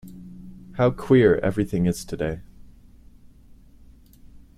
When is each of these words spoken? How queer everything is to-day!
How 0.77 0.89
queer 0.89 1.37
everything 1.43 1.85
is 1.85 2.03
to-day! 2.03 2.39